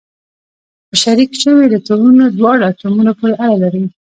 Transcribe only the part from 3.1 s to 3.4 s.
پورې